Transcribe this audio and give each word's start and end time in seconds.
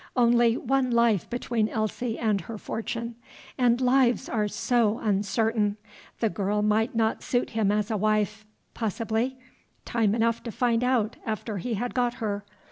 Only 0.15 0.57
one 0.57 0.89
life 0.89 1.29
between 1.29 1.69
Elsie 1.69 2.17
and 2.17 2.41
her 2.41 2.57
fortune, 2.57 3.17
and 3.55 3.79
lives 3.79 4.27
are 4.27 4.47
so 4.47 4.97
uncertain! 4.97 5.77
The 6.21 6.29
girl 6.31 6.63
might 6.63 6.95
not 6.95 7.21
suit 7.21 7.51
him 7.51 7.71
as 7.71 7.91
a 7.91 7.97
wife. 7.97 8.43
Possibly. 8.73 9.37
Time 9.85 10.15
enough 10.15 10.41
to 10.41 10.51
find 10.51 10.83
out 10.83 11.17
after 11.23 11.59
he 11.59 11.75
had 11.75 11.93
got 11.93 12.15
her. 12.15 12.43